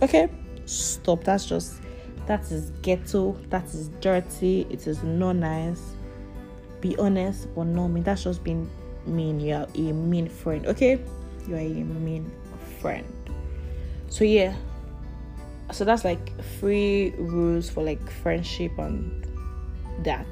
Okay? 0.00 0.28
Stop. 0.64 1.24
That's 1.24 1.46
just 1.46 1.80
that 2.26 2.50
is 2.50 2.70
ghetto, 2.82 3.36
that 3.50 3.66
is 3.66 3.88
dirty, 4.00 4.66
it 4.70 4.86
is 4.86 5.02
not 5.02 5.36
nice. 5.36 5.82
Be 6.80 6.96
honest, 6.96 7.54
but 7.54 7.64
no 7.64 7.88
mean 7.88 8.02
that's 8.02 8.24
just 8.24 8.42
being 8.42 8.70
mean. 9.06 9.40
You're 9.40 9.66
a 9.74 9.92
mean 9.92 10.28
friend, 10.28 10.66
okay? 10.66 11.00
You're 11.46 11.58
a 11.58 11.68
mean 11.68 12.30
friend. 12.80 13.06
So 14.08 14.24
yeah. 14.24 14.54
So 15.74 15.84
that's 15.84 16.04
like 16.04 16.30
three 16.60 17.10
rules 17.18 17.68
for 17.68 17.82
like 17.82 18.08
friendship 18.08 18.78
and 18.78 19.26
that. 20.04 20.24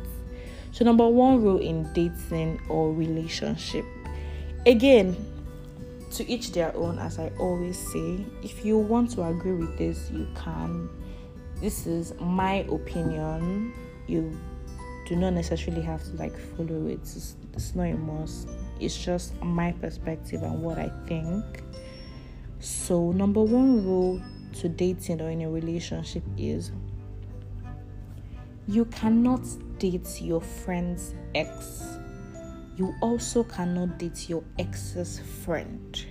So 0.71 0.85
number 0.85 1.09
one 1.09 1.43
rule 1.43 1.59
in 1.59 1.93
dating 1.95 2.61
or 2.69 2.93
relationship. 2.93 3.85
Again, 4.67 5.17
to 6.13 6.31
each 6.31 6.53
their 6.53 6.73
own, 6.77 7.01
as 7.01 7.19
I 7.19 7.33
always 7.41 7.77
say. 7.77 8.25
If 8.45 8.65
you 8.65 8.79
want 8.79 9.11
to 9.13 9.25
agree 9.25 9.55
with 9.55 9.77
this, 9.77 10.13
you 10.13 10.29
can. 10.37 10.89
This 11.61 11.89
is 11.89 12.15
my 12.21 12.65
opinion. 12.71 13.75
You 14.07 14.39
do 15.09 15.17
not 15.17 15.33
necessarily 15.33 15.83
have 15.83 16.05
to 16.05 16.13
like 16.19 16.39
follow 16.57 16.87
it. 16.87 17.01
It's, 17.03 17.35
it's 17.53 17.75
not 17.75 17.89
a 17.89 17.95
must. 17.95 18.49
It's 18.79 18.97
just 18.97 19.35
my 19.43 19.73
perspective 19.73 20.45
and 20.45 20.63
what 20.63 20.79
I 20.79 20.93
think. 21.09 21.65
So, 22.61 23.11
number 23.11 23.43
one 23.43 23.85
rule 23.85 24.23
to 24.55 24.69
dating 24.69 25.21
or 25.21 25.31
in 25.31 25.43
a 25.43 25.51
relationship 25.51 26.23
is 26.37 26.73
you 28.69 28.85
cannot 28.87 29.43
date 29.79 30.21
your 30.21 30.41
friend's 30.41 31.15
ex 31.35 31.99
you 32.77 32.95
also 33.01 33.45
cannot 33.45 33.99
date 33.99 34.29
your 34.29 34.43
ex's 34.59 35.21
friend. 35.45 36.05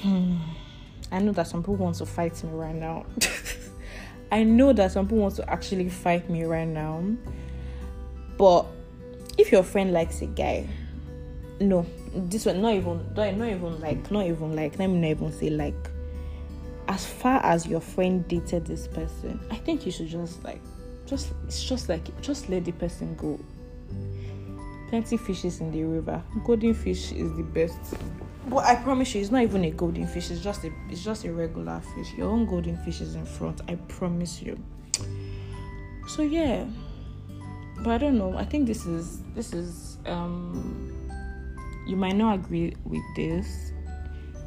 Hmm. 0.00 0.36
I 1.12 1.18
know 1.18 1.32
that 1.32 1.48
some 1.48 1.62
people 1.62 1.76
want 1.76 1.96
to 1.96 2.06
fight 2.06 2.42
me 2.44 2.50
right 2.52 2.74
now. 2.74 3.06
I 4.32 4.44
know 4.44 4.72
that 4.72 4.92
some 4.92 5.06
people 5.06 5.18
want 5.18 5.34
to 5.36 5.50
actually 5.50 5.88
fight 5.88 6.30
me 6.30 6.44
right 6.44 6.68
now. 6.68 7.02
But 8.38 8.66
if 9.36 9.50
your 9.50 9.64
friend 9.64 9.92
likes 9.92 10.22
a 10.22 10.26
guy, 10.26 10.68
no, 11.60 11.84
this 12.14 12.46
one 12.46 12.62
not 12.62 12.74
even 12.74 13.04
not 13.14 13.28
even 13.28 13.80
like 13.80 14.10
not 14.10 14.26
even 14.26 14.54
like 14.54 14.78
let 14.78 14.88
me 14.88 14.98
not 14.98 15.08
even 15.08 15.32
say 15.32 15.50
like 15.50 15.90
as 16.90 17.06
far 17.06 17.40
as 17.44 17.68
your 17.68 17.80
friend 17.80 18.26
dated 18.26 18.66
this 18.66 18.88
person, 18.88 19.40
I 19.48 19.54
think 19.54 19.86
you 19.86 19.92
should 19.92 20.08
just 20.08 20.42
like 20.42 20.60
just 21.06 21.32
it's 21.46 21.62
just 21.62 21.88
like 21.88 22.20
just 22.20 22.48
let 22.48 22.64
the 22.64 22.72
person 22.72 23.14
go 23.14 23.38
plenty 24.88 25.16
fishes 25.16 25.60
in 25.60 25.70
the 25.70 25.84
river. 25.84 26.20
Golden 26.44 26.74
fish 26.74 27.12
is 27.12 27.32
the 27.36 27.44
best. 27.44 27.78
But 28.48 28.64
I 28.64 28.74
promise 28.74 29.14
you, 29.14 29.20
it's 29.20 29.30
not 29.30 29.42
even 29.42 29.64
a 29.64 29.70
golden 29.70 30.08
fish. 30.08 30.32
It's 30.32 30.42
just 30.42 30.64
a 30.64 30.72
it's 30.88 31.04
just 31.04 31.24
a 31.24 31.32
regular 31.32 31.80
fish. 31.94 32.12
Your 32.14 32.28
own 32.28 32.44
golden 32.44 32.76
fish 32.78 33.00
is 33.00 33.14
in 33.14 33.24
front. 33.24 33.60
I 33.68 33.76
promise 33.76 34.42
you. 34.42 34.58
So 36.08 36.22
yeah, 36.22 36.64
but 37.84 37.90
I 37.90 37.98
don't 37.98 38.18
know. 38.18 38.36
I 38.36 38.44
think 38.44 38.66
this 38.66 38.84
is 38.84 39.22
this 39.34 39.52
is 39.52 39.98
um. 40.06 40.96
You 41.86 41.96
might 41.96 42.16
not 42.16 42.34
agree 42.34 42.74
with 42.84 43.02
this. 43.16 43.72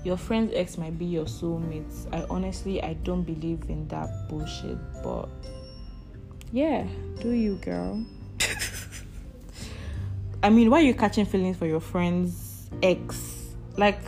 Your 0.04 0.18
friend's 0.18 0.54
ex 0.54 0.78
might 0.78 1.00
be 1.00 1.06
your 1.06 1.26
soulmate. 1.26 2.14
I 2.14 2.26
honestly 2.30 2.84
I 2.84 2.94
don't 2.94 3.24
believe 3.24 3.70
in 3.70 3.88
that 3.88 4.28
bullshit. 4.28 4.78
But 5.02 5.30
yeah, 6.52 6.86
do 7.22 7.32
you, 7.32 7.56
girl? 7.56 8.06
I 10.44 10.50
mean, 10.50 10.70
why 10.70 10.80
are 10.80 10.84
you 10.84 10.94
catching 10.94 11.26
feelings 11.26 11.58
for 11.58 11.66
your 11.66 11.80
friend's 11.80 12.70
ex? 12.82 13.56
Like, 13.78 14.02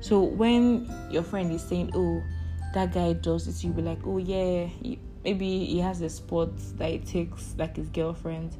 so 0.00 0.22
when 0.22 0.88
your 1.10 1.24
friend 1.24 1.50
is 1.52 1.62
saying, 1.62 1.90
"Oh, 1.94 2.22
that 2.72 2.94
guy 2.94 3.14
does 3.14 3.46
this," 3.46 3.64
you'll 3.64 3.74
be 3.74 3.82
like, 3.82 4.06
"Oh 4.06 4.18
yeah, 4.18 4.66
he, 4.66 5.00
maybe 5.24 5.66
he 5.66 5.80
has 5.80 6.00
a 6.02 6.08
spot 6.08 6.50
that 6.78 6.90
he 6.90 6.98
takes 6.98 7.54
like 7.58 7.76
his 7.76 7.88
girlfriend. 7.88 8.56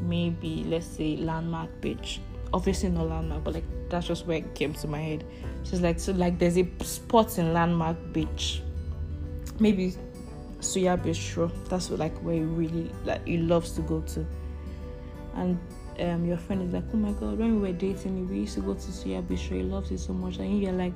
Maybe 0.00 0.64
let's 0.64 0.86
say 0.86 1.16
Landmark 1.16 1.80
Beach. 1.80 2.20
Obviously 2.52 2.88
not 2.88 3.08
Landmark, 3.08 3.44
but 3.44 3.54
like 3.54 3.64
that's 3.88 4.06
just 4.06 4.26
where 4.26 4.38
it 4.38 4.54
came 4.54 4.72
to 4.74 4.88
my 4.88 5.00
head. 5.00 5.24
She's 5.64 5.80
like, 5.80 5.98
so 6.00 6.12
like 6.12 6.38
there's 6.38 6.56
a 6.56 6.66
spot 6.82 7.38
in 7.38 7.52
Landmark 7.52 8.12
Beach. 8.12 8.62
Maybe 9.58 9.94
Suya 10.60 10.96
Bistro. 11.02 11.50
That's 11.68 11.90
like 11.90 12.16
where 12.18 12.34
he 12.34 12.40
really 12.40 12.90
like 13.04 13.26
he 13.26 13.38
loves 13.38 13.72
to 13.72 13.82
go 13.82 14.00
to, 14.00 14.26
and 15.34 15.58
um, 16.00 16.24
your 16.24 16.38
friend 16.38 16.62
is 16.62 16.72
like, 16.72 16.84
oh 16.92 16.96
my 16.96 17.12
god, 17.12 17.38
when 17.38 17.60
we 17.60 17.68
were 17.68 17.76
dating, 17.76 18.28
we 18.28 18.40
used 18.40 18.54
to 18.54 18.60
go 18.60 18.74
to 18.74 18.80
Suya 18.80 19.22
Bistro. 19.22 19.56
He 19.56 19.62
loves 19.62 19.90
it 19.90 19.98
so 19.98 20.12
much, 20.12 20.38
and 20.38 20.62
you're 20.62 20.72
like, 20.72 20.94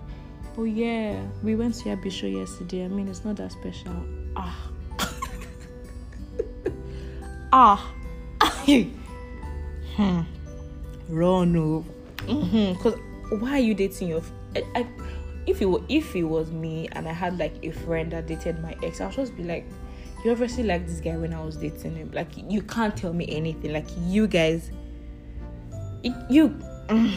oh 0.56 0.64
yeah, 0.64 1.21
we 1.42 1.54
went 1.54 1.75
to 1.75 1.85
Suya 1.85 2.02
Bistro 2.02 2.32
yesterday. 2.32 2.85
I 2.85 2.88
mean, 2.88 3.09
it's 3.09 3.25
not 3.25 3.37
that 3.37 3.52
special. 3.52 3.92
Ah, 4.37 4.71
ah, 7.52 7.94
hmm, 9.97 10.21
run 11.09 11.56
over. 11.56 11.88
Mm-hmm. 12.18 12.80
Cause 12.82 12.99
why 13.40 13.52
are 13.52 13.61
you 13.61 13.75
dating 13.75 14.09
your? 14.09 14.23
I, 14.54 14.64
I, 14.75 14.87
if 15.47 15.61
it 15.61 15.66
were, 15.66 15.82
if 15.88 16.14
it 16.14 16.25
was 16.25 16.50
me 16.50 16.88
and 16.92 17.09
I 17.09 17.12
had 17.12 17.38
like 17.38 17.54
a 17.64 17.71
friend 17.71 18.12
that 18.12 18.26
dated 18.26 18.61
my 18.61 18.76
ex, 18.82 19.00
I'll 19.00 19.11
just 19.11 19.37
be 19.37 19.44
like, 19.44 19.66
you 20.25 20.30
obviously 20.30 20.62
like 20.64 20.87
this 20.87 21.00
guy 21.00 21.16
when 21.16 21.32
I 21.32 21.42
was 21.44 21.56
dating 21.56 21.97
him. 21.97 22.11
Like 22.12 22.28
you 22.37 22.62
can't 22.62 22.97
tell 22.97 23.12
me 23.12 23.26
anything. 23.28 23.73
Like 23.73 23.88
you 24.06 24.26
guys 24.26 24.71
you 26.28 26.59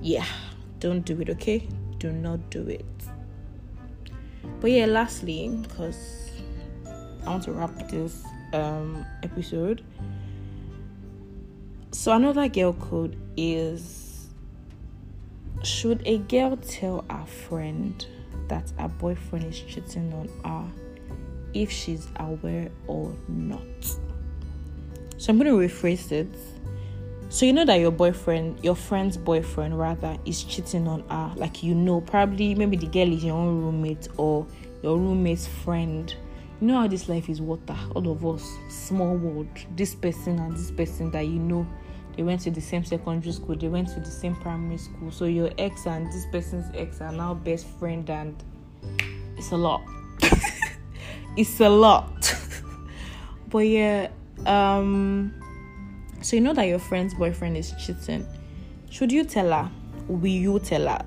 yeah 0.00 0.24
don't 0.78 1.04
do 1.04 1.20
it 1.20 1.28
okay 1.30 1.66
do 1.98 2.12
not 2.12 2.38
do 2.50 2.66
it 2.68 2.84
but 4.60 4.70
yeah 4.70 4.86
lastly 4.86 5.48
because 5.62 6.30
i 7.24 7.30
want 7.30 7.42
to 7.42 7.52
wrap 7.52 7.76
this 7.88 8.22
um 8.52 9.04
episode 9.22 9.82
so 11.96 12.12
another 12.12 12.48
girl 12.48 12.72
code 12.74 13.16
is 13.36 14.28
should 15.62 16.02
a 16.06 16.18
girl 16.18 16.56
tell 16.56 17.04
a 17.10 17.26
friend 17.26 18.06
that 18.48 18.70
her 18.78 18.88
boyfriend 18.88 19.44
is 19.46 19.60
cheating 19.60 20.12
on 20.12 20.28
her 20.44 20.70
if 21.54 21.70
she's 21.70 22.08
aware 22.18 22.70
or 22.86 23.16
not 23.28 23.62
so 25.18 25.32
I'm 25.32 25.38
going 25.38 25.50
to 25.50 25.74
rephrase 25.74 26.12
it. 26.12 26.28
So 27.28 27.46
you 27.46 27.52
know 27.52 27.64
that 27.64 27.80
your 27.80 27.90
boyfriend, 27.90 28.62
your 28.62 28.76
friend's 28.76 29.16
boyfriend 29.16 29.78
rather, 29.78 30.16
is 30.24 30.44
cheating 30.44 30.86
on 30.86 31.02
her. 31.08 31.32
Like 31.36 31.62
you 31.62 31.74
know, 31.74 32.00
probably 32.00 32.54
maybe 32.54 32.76
the 32.76 32.86
girl 32.86 33.12
is 33.12 33.24
your 33.24 33.36
own 33.36 33.62
roommate 33.62 34.08
or 34.16 34.46
your 34.82 34.96
roommate's 34.96 35.46
friend. 35.46 36.14
You 36.60 36.68
know 36.68 36.80
how 36.80 36.86
this 36.86 37.08
life 37.08 37.28
is 37.28 37.40
water. 37.40 37.76
All 37.94 38.08
of 38.10 38.24
us, 38.24 38.46
small 38.68 39.16
world. 39.16 39.48
This 39.74 39.94
person 39.94 40.38
and 40.38 40.54
this 40.56 40.70
person 40.70 41.10
that 41.12 41.26
you 41.26 41.38
know, 41.38 41.66
they 42.16 42.22
went 42.22 42.40
to 42.42 42.50
the 42.50 42.60
same 42.60 42.84
secondary 42.84 43.32
school. 43.32 43.56
They 43.56 43.68
went 43.68 43.88
to 43.88 44.00
the 44.00 44.10
same 44.10 44.34
primary 44.36 44.78
school. 44.78 45.10
So 45.10 45.26
your 45.26 45.50
ex 45.58 45.86
and 45.86 46.06
this 46.06 46.26
person's 46.32 46.66
ex 46.74 47.00
are 47.00 47.12
now 47.12 47.34
best 47.34 47.66
friend, 47.78 48.08
and 48.08 48.42
it's 49.36 49.52
a 49.52 49.56
lot. 49.56 49.82
it's 51.36 51.60
a 51.60 51.68
lot. 51.68 52.34
but 53.48 53.58
yeah 53.60 54.08
um 54.46 55.32
so 56.20 56.36
you 56.36 56.42
know 56.42 56.52
that 56.52 56.64
your 56.64 56.78
friend's 56.78 57.14
boyfriend 57.14 57.56
is 57.56 57.72
cheating 57.84 58.26
should 58.90 59.10
you 59.12 59.24
tell 59.24 59.50
her 59.50 59.70
will 60.08 60.26
you 60.26 60.58
tell 60.58 60.86
her 60.86 61.04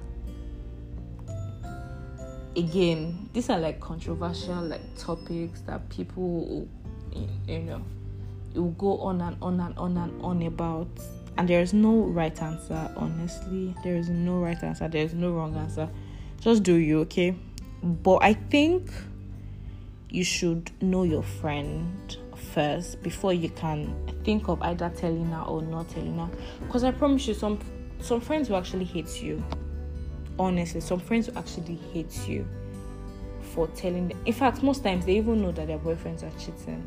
again 2.56 3.30
these 3.34 3.50
are 3.50 3.60
like 3.60 3.80
controversial 3.80 4.62
like 4.64 4.82
topics 4.98 5.62
that 5.62 5.88
people 5.90 6.68
you 7.48 7.60
know 7.60 7.82
it 8.54 8.60
will 8.60 8.72
go 8.72 8.98
on 9.00 9.22
and 9.22 9.38
on 9.42 9.60
and 9.60 9.78
on 9.78 9.98
and 9.98 10.22
on 10.22 10.42
about 10.44 10.88
and 11.38 11.48
there 11.48 11.62
is 11.62 11.74
no 11.74 12.02
right 12.02 12.42
answer 12.42 12.92
honestly 12.98 13.74
there 13.84 13.96
is 13.96 14.10
no 14.10 14.40
right 14.40 14.62
answer 14.64 14.88
there 14.88 15.04
is 15.04 15.14
no 15.14 15.32
wrong 15.32 15.56
answer 15.56 15.90
just 16.42 16.64
do 16.64 16.76
you 16.76 17.00
okay 17.00 17.36
but 17.84 18.18
i 18.22 18.34
think 18.34 18.92
you 20.10 20.24
should 20.24 20.72
know 20.82 21.04
your 21.04 21.24
friend 21.24 22.18
first 22.40 23.02
before 23.04 23.34
you 23.34 23.50
can 23.50 23.94
think 24.24 24.48
of 24.48 24.62
either 24.62 24.90
telling 24.96 25.26
her 25.28 25.42
or 25.42 25.62
not 25.62 25.90
telling 25.90 26.18
her. 26.18 26.30
Because 26.62 26.84
I 26.84 26.92
promise 26.92 27.28
you, 27.28 27.34
some 27.34 27.60
some 28.02 28.22
friends 28.22 28.50
will 28.50 28.58
actually 28.58 28.86
hate 28.86 29.22
you. 29.22 29.44
Honestly, 30.38 30.82
some 30.82 31.00
friends 31.00 31.30
will 31.30 31.38
actually 31.38 31.80
hate 31.94 32.28
you 32.28 32.48
for 33.42 33.68
telling 33.68 34.08
them. 34.08 34.18
In 34.26 34.34
fact, 34.34 34.64
most 34.64 34.84
times 34.84 35.06
they 35.06 35.18
even 35.18 35.42
know 35.42 35.52
that 35.52 35.68
their 35.68 35.80
boyfriends 35.80 36.24
are 36.24 36.38
cheating. 36.40 36.86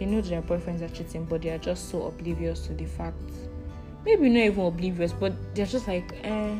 They 0.00 0.06
know 0.06 0.22
that 0.22 0.30
their 0.30 0.42
boyfriends 0.42 0.80
are 0.80 0.88
cheating, 0.88 1.26
but 1.26 1.42
they 1.42 1.50
are 1.50 1.58
just 1.58 1.90
so 1.90 2.06
oblivious 2.06 2.66
to 2.66 2.74
the 2.74 2.86
fact. 2.86 3.16
Maybe 4.04 4.30
not 4.30 4.40
even 4.40 4.64
oblivious, 4.64 5.12
but 5.12 5.34
they're 5.54 5.66
just 5.66 5.86
like, 5.86 6.18
eh, 6.24 6.56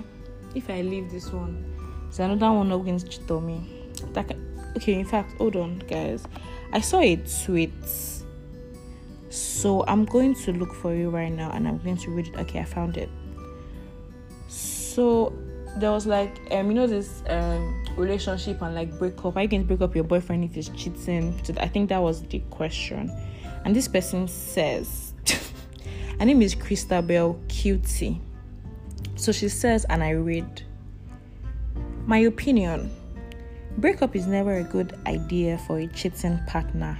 if 0.54 0.68
I 0.68 0.82
leave 0.82 1.11
this 1.11 1.32
one, 1.32 1.64
there's 2.04 2.20
another 2.20 2.52
one 2.52 2.68
not 2.68 2.78
going 2.78 2.99
to 2.99 3.09
cheat 3.09 3.30
on 3.30 3.47
me. 3.47 3.88
That 4.12 4.28
can, 4.28 4.73
okay, 4.76 4.92
in 4.92 5.06
fact, 5.06 5.38
hold 5.38 5.56
on, 5.56 5.78
guys. 5.78 6.25
I 6.73 6.80
saw 6.80 7.00
a 7.00 7.16
tweet. 7.16 7.73
So 9.30 9.85
I'm 9.88 10.04
going 10.04 10.35
to 10.35 10.52
look 10.52 10.75
for 10.75 10.94
you 10.94 11.09
right 11.09 11.32
now 11.32 11.50
and 11.52 11.66
I'm 11.66 11.78
going 11.78 11.97
to 11.97 12.11
read 12.11 12.28
it. 12.28 12.37
Okay, 12.40 12.59
I 12.59 12.64
found 12.64 12.97
it. 12.99 13.09
So 14.49 15.32
there 15.76 15.92
was 15.92 16.04
like 16.04 16.40
um 16.50 16.66
you 16.66 16.75
know 16.75 16.87
this 16.87 17.23
um 17.28 17.85
relationship 17.97 18.61
and 18.61 18.75
like 18.75 18.99
breakup. 18.99 19.37
Are 19.37 19.42
you 19.42 19.49
going 19.49 19.62
to 19.62 19.68
break 19.68 19.80
up 19.80 19.94
your 19.94 20.04
boyfriend 20.04 20.44
if 20.44 20.54
he's 20.54 20.68
cheating? 20.70 21.38
So 21.44 21.54
I 21.59 21.68
think 21.68 21.88
that 21.90 22.02
was 22.02 22.23
the 22.23 22.40
question. 22.50 23.11
And 23.64 23.75
this 23.75 23.88
person 23.88 24.26
says, 24.29 25.14
her 26.19 26.25
name 26.25 26.43
is 26.43 26.55
Christabel 26.55 27.40
Cutie. 27.49 28.21
So 29.17 29.33
she 29.33 29.49
says, 29.49 29.85
and 29.90 30.02
I 30.02 30.11
read, 30.11 30.62
My 32.07 32.19
opinion 32.19 32.90
breakup 33.79 34.17
is 34.17 34.26
never 34.26 34.57
a 34.57 34.64
good 34.64 34.99
idea 35.07 35.59
for 35.59 35.79
a 35.79 35.87
cheating 35.88 36.38
partner 36.47 36.99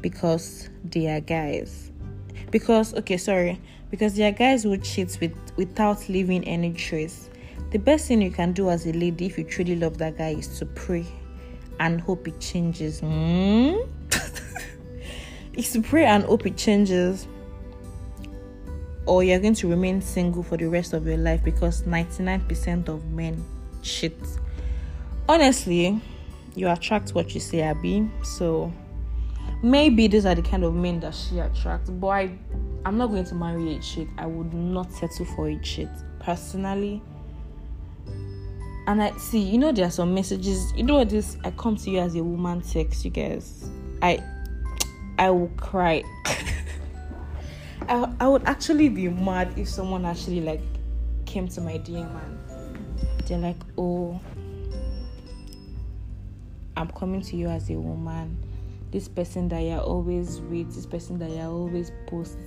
because 0.00 0.68
they 0.84 1.08
are 1.08 1.20
guys. 1.20 1.92
Because, 2.50 2.92
okay, 2.94 3.16
sorry, 3.16 3.60
because 3.90 4.14
they 4.14 4.26
are 4.26 4.32
guys 4.32 4.64
who 4.64 4.76
cheat 4.78 5.16
with, 5.20 5.34
without 5.56 6.08
leaving 6.08 6.44
any 6.44 6.72
trace. 6.72 7.30
The 7.70 7.78
best 7.78 8.08
thing 8.08 8.20
you 8.20 8.30
can 8.30 8.52
do 8.52 8.68
as 8.68 8.86
a 8.86 8.92
lady 8.92 9.26
if 9.26 9.38
you 9.38 9.44
truly 9.44 9.76
love 9.76 9.96
that 9.98 10.18
guy 10.18 10.30
is 10.30 10.58
to 10.58 10.66
pray 10.66 11.06
and 11.80 12.00
hope 12.00 12.28
it 12.28 12.38
changes. 12.38 13.00
Mm? 13.00 13.88
Is 15.54 15.72
to 15.72 15.82
pray 15.82 16.04
and 16.04 16.24
hope 16.24 16.46
it 16.46 16.56
changes 16.56 17.26
or 19.06 19.24
you're 19.24 19.40
going 19.40 19.54
to 19.54 19.68
remain 19.68 20.00
single 20.00 20.42
for 20.42 20.56
the 20.56 20.66
rest 20.66 20.92
of 20.92 21.06
your 21.06 21.16
life 21.16 21.42
because 21.42 21.82
99% 21.82 22.88
of 22.88 23.04
men 23.10 23.44
cheat. 23.82 24.16
Honestly, 25.28 26.00
you 26.54 26.68
attract 26.68 27.10
what 27.10 27.34
you 27.34 27.40
say, 27.40 27.62
Abby. 27.62 28.08
So 28.22 28.72
maybe 29.62 30.06
these 30.06 30.26
are 30.26 30.34
the 30.34 30.42
kind 30.42 30.64
of 30.64 30.74
men 30.74 31.00
that 31.00 31.14
she 31.14 31.38
attracts. 31.38 31.90
But 31.90 32.06
I, 32.08 32.38
I'm 32.84 32.96
not 32.96 33.08
going 33.08 33.24
to 33.24 33.34
marry 33.34 33.76
a 33.76 33.80
cheat. 33.80 34.08
I 34.18 34.26
would 34.26 34.52
not 34.54 34.92
settle 34.92 35.26
for 35.26 35.48
a 35.48 35.58
cheat 35.58 35.88
personally. 36.20 37.02
And 38.86 39.02
I 39.02 39.16
see, 39.16 39.40
you 39.40 39.58
know, 39.58 39.72
there 39.72 39.86
are 39.86 39.90
some 39.90 40.12
messages. 40.14 40.72
You 40.76 40.82
know 40.82 41.04
this? 41.04 41.36
I 41.44 41.50
come 41.52 41.76
to 41.76 41.90
you 41.90 42.00
as 42.00 42.14
a 42.16 42.22
woman 42.22 42.62
text, 42.62 43.04
you 43.04 43.10
guys. 43.10 43.68
I, 44.00 44.22
I 45.18 45.30
will 45.30 45.50
cry. 45.56 46.02
I, 47.88 48.12
I 48.20 48.28
would 48.28 48.44
actually 48.44 48.88
be 48.88 49.08
mad 49.08 49.52
if 49.56 49.68
someone 49.68 50.04
actually 50.04 50.40
like 50.40 50.62
came 51.26 51.48
to 51.48 51.60
my 51.60 51.78
DM 51.78 52.08
and 52.24 53.26
they're 53.26 53.38
like, 53.38 53.56
oh, 53.78 54.20
I'm 56.76 56.88
coming 56.88 57.22
to 57.22 57.36
you 57.36 57.48
as 57.48 57.70
a 57.70 57.74
woman. 57.74 58.36
This 58.90 59.08
person 59.08 59.48
that 59.48 59.60
you're 59.60 59.80
always 59.80 60.40
with, 60.40 60.74
this 60.74 60.86
person 60.86 61.18
that 61.18 61.30
you're 61.30 61.46
always 61.46 61.90
post, 62.06 62.38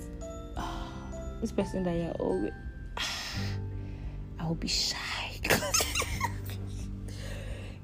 this 1.42 1.52
person 1.52 1.84
that 1.84 1.96
you're 1.96 2.12
always, 2.14 2.52
I'll 4.40 4.56
be 4.56 4.68
shy. 4.68 5.40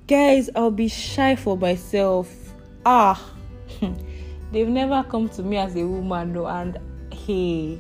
Guys, 0.08 0.50
I'll 0.56 0.72
be 0.72 0.88
shy 0.88 1.36
for 1.36 1.58
myself. 1.58 2.54
Ah, 2.86 3.34
they've 4.52 4.68
never 4.68 5.04
come 5.10 5.30
to 5.30 5.44
me 5.44 5.58
as 5.58 5.76
a 5.76 5.86
woman, 5.86 6.34
though, 6.34 6.48
and 6.48 6.78
hey. 7.14 7.80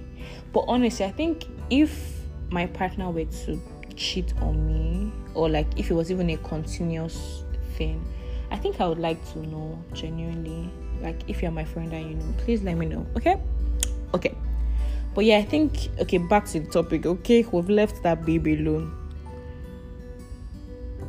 But 0.54 0.66
honestly, 0.68 1.06
I 1.06 1.12
think 1.12 1.46
if 1.70 2.22
my 2.50 2.66
partner 2.66 3.10
were 3.10 3.26
to 3.26 3.62
cheat 3.96 4.34
on 4.42 4.68
me, 4.68 5.12
or 5.34 5.50
like 5.50 5.68
if 5.78 5.90
it 5.90 5.94
was 5.94 6.12
even 6.12 6.30
a 6.30 6.38
continuous 6.38 7.44
thing, 7.78 8.04
I 8.52 8.58
think 8.58 8.82
I 8.82 8.88
would 8.88 9.00
like 9.00 9.24
to 9.34 9.40
know 9.48 9.82
genuinely. 9.94 10.70
Like, 11.02 11.22
if 11.28 11.42
you're 11.42 11.52
my 11.52 11.66
friend 11.66 11.92
and 11.94 12.10
you 12.10 12.16
know, 12.16 12.34
please 12.38 12.62
let 12.62 12.78
me 12.78 12.86
know, 12.86 13.08
okay? 13.18 13.42
Okay. 14.14 14.36
But 15.16 15.26
yeah, 15.26 15.38
I 15.38 15.44
think, 15.44 15.90
okay, 16.00 16.20
back 16.20 16.46
to 16.48 16.60
the 16.60 16.70
topic, 16.70 17.06
okay? 17.06 17.44
We've 17.52 17.70
left 17.70 18.04
that 18.04 18.24
baby 18.26 18.56
alone. 18.56 18.96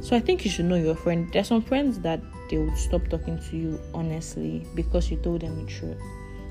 So 0.00 0.16
I 0.16 0.20
think 0.20 0.44
you 0.44 0.50
should 0.50 0.64
know 0.64 0.76
your 0.76 0.96
friend. 0.96 1.30
There's 1.32 1.48
some 1.48 1.62
friends 1.62 1.98
that 2.00 2.20
they 2.52 2.58
would 2.58 2.78
stop 2.78 3.08
talking 3.08 3.40
to 3.50 3.56
you 3.56 3.80
honestly 3.94 4.64
because 4.76 5.10
you 5.10 5.16
told 5.16 5.40
them 5.40 5.64
the 5.64 5.72
truth 5.72 5.98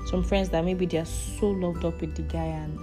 some 0.06 0.22
friends 0.22 0.48
that 0.50 0.64
maybe 0.64 0.86
they 0.86 0.98
are 0.98 1.04
so 1.04 1.50
loved 1.50 1.84
up 1.84 2.00
with 2.00 2.14
the 2.14 2.22
guy 2.22 2.44
and 2.44 2.78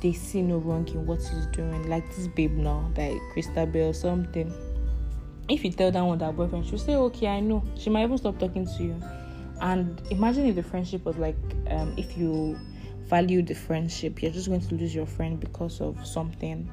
they 0.00 0.12
see 0.12 0.42
no 0.42 0.58
wrong 0.58 0.86
in 0.88 1.06
what 1.06 1.18
he's 1.18 1.46
doing. 1.46 1.88
Like 1.88 2.08
this 2.14 2.26
babe 2.28 2.52
now, 2.52 2.90
like 2.96 3.20
Christabel 3.32 3.90
or 3.90 3.92
something. 3.94 4.52
If 5.48 5.64
you 5.64 5.72
tell 5.72 5.90
that 5.90 6.00
one 6.02 6.18
that 6.18 6.36
boyfriend, 6.36 6.66
she'll 6.66 6.78
say, 6.78 6.94
Okay, 6.94 7.26
I 7.26 7.40
know. 7.40 7.62
She 7.76 7.90
might 7.90 8.04
even 8.04 8.18
stop 8.18 8.38
talking 8.38 8.66
to 8.66 8.82
you. 8.82 9.02
And 9.60 10.00
imagine 10.10 10.46
if 10.46 10.56
the 10.56 10.62
friendship 10.62 11.04
was 11.04 11.16
like 11.16 11.36
um, 11.68 11.94
if 11.96 12.16
you 12.16 12.58
value 13.04 13.42
the 13.42 13.54
friendship, 13.54 14.22
you're 14.22 14.30
just 14.30 14.48
going 14.48 14.60
to 14.60 14.74
lose 14.74 14.94
your 14.94 15.06
friend 15.06 15.38
because 15.38 15.80
of 15.80 16.06
something 16.06 16.70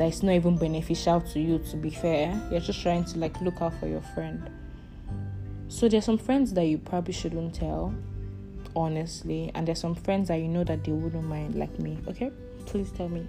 that 0.00 0.08
is 0.08 0.22
not 0.22 0.32
even 0.32 0.56
beneficial 0.56 1.20
to 1.20 1.38
you 1.38 1.58
to 1.58 1.76
be 1.76 1.90
fair. 1.90 2.40
You're 2.50 2.60
just 2.60 2.80
trying 2.80 3.04
to 3.04 3.18
like 3.18 3.38
look 3.42 3.60
out 3.60 3.78
for 3.78 3.86
your 3.86 4.00
friend. 4.00 4.48
So 5.68 5.90
there's 5.90 6.06
some 6.06 6.16
friends 6.16 6.54
that 6.54 6.64
you 6.64 6.78
probably 6.78 7.12
shouldn't 7.12 7.54
tell 7.54 7.94
honestly. 8.74 9.50
And 9.54 9.68
there's 9.68 9.78
some 9.78 9.94
friends 9.94 10.28
that 10.28 10.36
you 10.36 10.48
know 10.48 10.64
that 10.64 10.84
they 10.84 10.92
wouldn't 10.92 11.24
mind, 11.24 11.54
like 11.54 11.78
me. 11.78 11.98
Okay, 12.08 12.30
please 12.64 12.90
tell 12.92 13.10
me. 13.10 13.28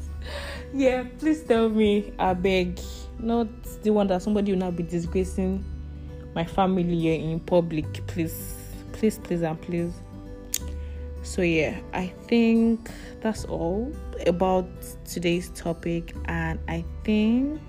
yeah, 0.72 1.04
please 1.18 1.42
tell 1.42 1.68
me. 1.68 2.14
I 2.18 2.32
beg, 2.32 2.80
not 3.18 3.48
the 3.82 3.90
one 3.90 4.06
that 4.06 4.22
somebody 4.22 4.52
will 4.52 4.60
not 4.60 4.76
be 4.76 4.84
disgracing 4.84 5.62
my 6.34 6.44
family 6.44 7.14
in 7.16 7.38
public. 7.40 8.06
Please, 8.06 8.56
please, 8.92 9.18
please, 9.18 9.42
and 9.42 9.60
please. 9.60 9.92
So 11.28 11.42
yeah, 11.42 11.78
I 11.92 12.06
think 12.26 12.88
that's 13.20 13.44
all 13.44 13.92
about 14.26 14.66
today's 15.04 15.50
topic, 15.50 16.16
and 16.24 16.58
I 16.68 16.82
think 17.04 17.60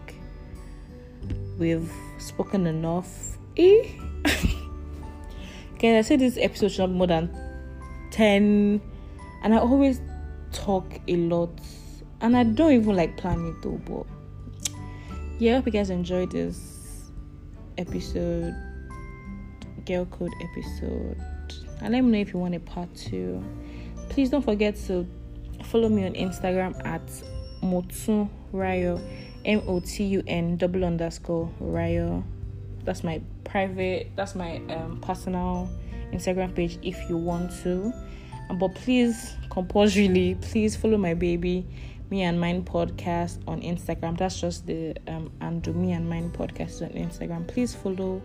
we've 1.58 1.92
spoken 2.20 2.68
enough. 2.68 3.38
Eh? 3.58 3.84
I 5.84 6.02
said 6.02 6.22
this 6.22 6.38
episode 6.38 6.72
should 6.72 6.80
not 6.80 6.88
be 6.88 6.94
more 6.94 7.08
than 7.08 7.30
10, 8.12 8.82
and 9.44 9.54
I 9.54 9.58
always 9.58 10.00
talk 10.54 10.98
a 11.10 11.18
lot, 11.18 11.52
and 12.22 12.38
I 12.38 12.46
don't 12.46 12.72
even 12.72 12.96
like 12.96 13.18
plan 13.18 13.46
it 13.46 13.62
though. 13.62 13.82
But 13.86 14.80
yeah, 15.38 15.52
I 15.52 15.56
hope 15.58 15.66
you 15.66 15.74
guys 15.74 15.90
enjoyed 15.90 16.32
this 16.32 17.12
episode, 17.78 18.56
girl 19.86 20.06
code 20.06 20.32
episode, 20.42 21.22
and 21.82 21.94
let 21.94 22.02
me 22.02 22.12
know 22.12 22.18
if 22.20 22.34
you 22.34 22.40
want 22.40 22.56
a 22.56 22.60
part 22.60 22.94
two. 22.96 23.44
Please 24.10 24.30
don't 24.30 24.44
forget 24.44 24.76
to 24.88 25.08
follow 25.64 25.90
me 25.90 26.06
on 26.06 26.14
Instagram 26.14 26.84
at 26.86 27.06
Motun 27.62 28.30
Rayo, 28.52 29.00
M 29.46 29.62
O 29.68 29.80
T 29.80 30.04
U 30.06 30.24
N 30.28 30.58
double 30.58 30.84
underscore 30.86 31.52
Rayo. 31.60 32.24
That's 32.86 33.04
my 33.04 33.22
private 33.50 34.12
that's 34.16 34.36
my 34.36 34.58
um, 34.70 35.00
personal 35.02 35.70
instagram 36.14 36.54
page 36.56 36.78
if 36.82 36.98
you 37.10 37.18
want 37.18 37.52
to 37.64 37.92
but 38.60 38.74
please 38.76 39.36
compulsorily 39.50 40.36
please 40.36 40.76
follow 40.76 40.98
my 40.98 41.14
baby 41.14 41.66
me 42.10 42.24
and 42.24 42.40
mine 42.40 42.64
podcast 42.64 43.40
on 43.48 43.62
instagram 43.62 44.18
that's 44.18 44.40
just 44.40 44.66
the 44.68 44.96
um 45.08 45.32
and 45.42 45.76
me 45.76 45.92
and 45.92 46.08
mine 46.08 46.32
podcast 46.32 46.82
on 46.82 46.90
instagram 46.90 47.48
please 47.48 47.74
follow 47.76 48.22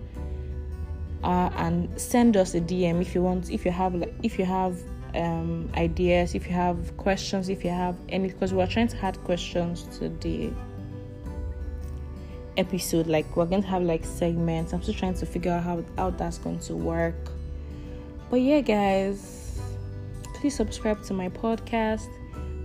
uh, 1.25 1.51
and 1.57 1.89
send 2.01 2.37
us 2.37 2.55
a 2.55 2.61
dm 2.61 3.01
if 3.01 3.15
you 3.15 3.23
want 3.23 3.51
if 3.51 3.65
you 3.65 3.71
have 3.71 3.95
if 4.23 4.39
you 4.39 4.45
have 4.45 4.79
um 5.15 5.69
ideas 5.77 6.35
if 6.35 6.47
you 6.47 6.53
have 6.53 6.97
questions 6.97 7.49
if 7.49 7.65
you 7.65 7.71
have 7.71 7.97
any 8.09 8.29
because 8.29 8.53
we're 8.53 8.67
trying 8.67 8.89
to 8.89 8.97
add 9.05 9.17
questions 9.25 9.85
to 9.99 10.09
the 10.09 10.51
episode. 12.57 13.07
Like 13.07 13.37
we're 13.37 13.47
going 13.47 13.63
to 13.63 13.69
have 13.69 13.83
like 13.83 14.05
segments. 14.05 14.73
I'm 14.73 14.83
still 14.83 14.95
trying 14.95 15.15
to 15.15 15.27
figure 15.27 15.53
out 15.53 15.63
how, 15.63 15.85
how 15.97 16.11
that's 16.11 16.39
going 16.39 16.61
to 16.61 16.75
work. 16.75 17.15
But 18.31 18.41
yeah 18.41 18.61
guys 18.61 19.61
please 20.35 20.57
subscribe 20.57 21.03
to 21.05 21.15
my 21.15 21.29
podcast. 21.29 22.09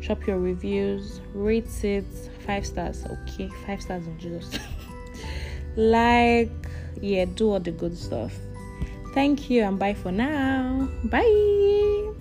Drop 0.02 0.26
your 0.26 0.40
reviews. 0.40 1.22
Rate 1.34 1.84
it. 1.84 2.06
Five 2.46 2.66
stars 2.66 3.06
okay? 3.06 3.50
Five 3.66 3.82
stars 3.82 4.06
in 4.08 4.18
jesus. 4.20 4.58
Like 5.76 6.52
yeah 7.02 7.26
do 7.26 7.52
all 7.52 7.60
the 7.60 7.72
good 7.72 7.98
stuff 7.98 8.34
thank 9.14 9.50
you 9.50 9.64
and 9.64 9.78
bye 9.80 9.94
for 9.94 10.12
now. 10.12 10.88
Bye 11.06 12.14